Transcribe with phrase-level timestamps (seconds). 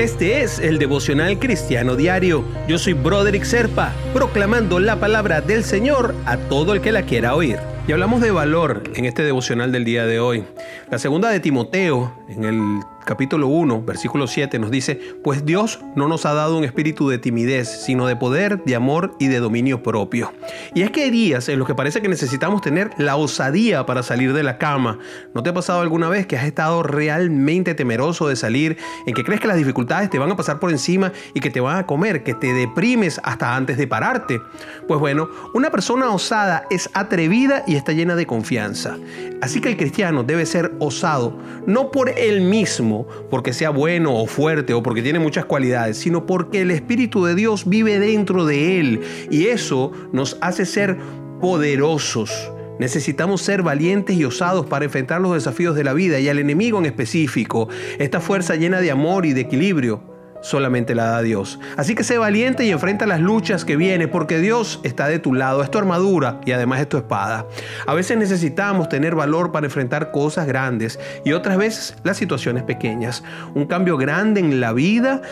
[0.00, 2.42] Este es el devocional cristiano diario.
[2.66, 7.34] Yo soy Broderick Serpa, proclamando la palabra del Señor a todo el que la quiera
[7.34, 7.58] oír.
[7.86, 10.46] Y hablamos de valor en este devocional del día de hoy.
[10.90, 12.80] La segunda de Timoteo, en el
[13.10, 17.18] capítulo 1, versículo 7 nos dice, pues Dios no nos ha dado un espíritu de
[17.18, 20.32] timidez, sino de poder, de amor y de dominio propio.
[20.76, 24.04] Y es que hay días en los que parece que necesitamos tener la osadía para
[24.04, 25.00] salir de la cama.
[25.34, 29.24] ¿No te ha pasado alguna vez que has estado realmente temeroso de salir, en que
[29.24, 31.86] crees que las dificultades te van a pasar por encima y que te van a
[31.86, 34.40] comer, que te deprimes hasta antes de pararte?
[34.86, 38.96] Pues bueno, una persona osada es atrevida y está llena de confianza.
[39.40, 41.36] Así que el cristiano debe ser osado,
[41.66, 42.99] no por él mismo,
[43.30, 47.34] porque sea bueno o fuerte o porque tiene muchas cualidades, sino porque el Espíritu de
[47.34, 49.00] Dios vive dentro de él
[49.30, 50.96] y eso nos hace ser
[51.40, 52.50] poderosos.
[52.78, 56.78] Necesitamos ser valientes y osados para enfrentar los desafíos de la vida y al enemigo
[56.78, 57.68] en específico.
[57.98, 60.09] Esta fuerza llena de amor y de equilibrio
[60.40, 61.58] solamente la da Dios.
[61.76, 65.34] Así que sé valiente y enfrenta las luchas que vienen, porque Dios está de tu
[65.34, 67.46] lado, es tu armadura y además es tu espada.
[67.86, 73.22] A veces necesitamos tener valor para enfrentar cosas grandes y otras veces las situaciones pequeñas.
[73.54, 75.22] Un cambio grande en la vida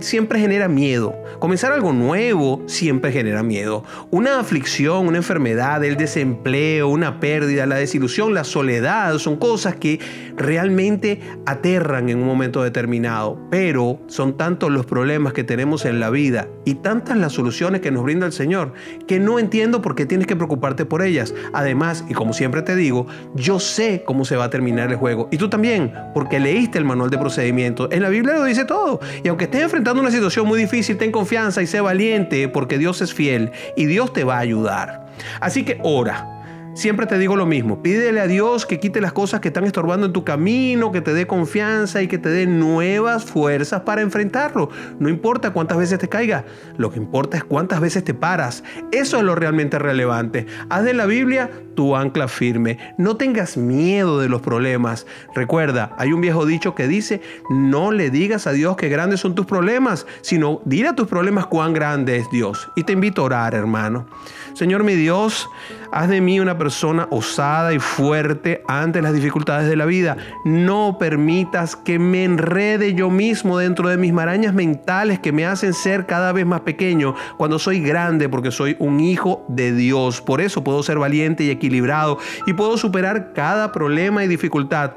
[0.00, 1.14] siempre genera miedo.
[1.38, 3.84] Comenzar algo nuevo siempre genera miedo.
[4.10, 9.98] Una aflicción, una enfermedad, el desempleo, una pérdida, la desilusión, la soledad, son cosas que
[10.36, 13.38] realmente aterran en un momento determinado.
[13.50, 17.90] Pero son tantos los problemas que tenemos en la vida y tantas las soluciones que
[17.90, 18.72] nos brinda el Señor
[19.06, 21.34] que no entiendo por qué tienes que preocuparte por ellas.
[21.52, 25.28] Además, y como siempre te digo, yo sé cómo se va a terminar el juego.
[25.30, 27.90] Y tú también, porque leíste el manual de procedimiento.
[27.90, 29.00] En la Biblia lo dice todo.
[29.24, 33.00] Y aunque estés enfrentando una situación muy difícil, ten confianza y sé valiente porque Dios
[33.00, 35.06] es fiel y Dios te va a ayudar.
[35.40, 36.41] Así que ora.
[36.74, 40.06] Siempre te digo lo mismo, pídele a Dios que quite las cosas que están estorbando
[40.06, 44.70] en tu camino, que te dé confianza y que te dé nuevas fuerzas para enfrentarlo.
[44.98, 46.44] No importa cuántas veces te caigas,
[46.78, 48.64] lo que importa es cuántas veces te paras.
[48.90, 50.46] Eso es lo realmente relevante.
[50.70, 52.78] Haz de la Biblia tu ancla firme.
[52.96, 55.06] No tengas miedo de los problemas.
[55.34, 59.34] Recuerda, hay un viejo dicho que dice, no le digas a Dios que grandes son
[59.34, 62.68] tus problemas, sino dile a tus problemas cuán grande es Dios.
[62.76, 64.06] Y te invito a orar, hermano.
[64.54, 65.48] Señor mi Dios,
[65.92, 70.16] haz de mí una persona osada y fuerte ante las dificultades de la vida.
[70.44, 75.74] No permitas que me enrede yo mismo dentro de mis marañas mentales que me hacen
[75.74, 80.22] ser cada vez más pequeño cuando soy grande porque soy un hijo de Dios.
[80.22, 84.92] Por eso puedo ser valiente y equilibrado y puedo superar cada problema y dificultad.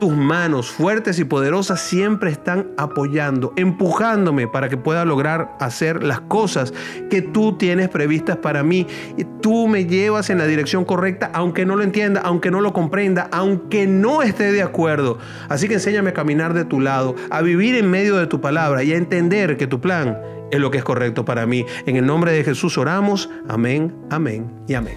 [0.00, 6.20] Tus manos fuertes y poderosas siempre están apoyando, empujándome para que pueda lograr hacer las
[6.22, 6.74] cosas
[7.10, 8.86] que tú tienes previstas para mí.
[9.16, 12.72] Y tú me llevas en la dirección correcta aunque no lo entienda, aunque no lo
[12.72, 15.18] comprenda, aunque no esté de acuerdo.
[15.48, 18.82] Así que enséñame a caminar de tu lado, a vivir en medio de tu palabra
[18.82, 20.18] y a entender que tu plan
[20.50, 21.64] es lo que es correcto para mí.
[21.86, 23.30] En el nombre de Jesús oramos.
[23.48, 24.96] Amén, amén y amén.